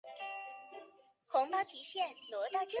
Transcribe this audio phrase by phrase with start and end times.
[0.03, 0.07] 布
[1.37, 1.99] 万龙属地区。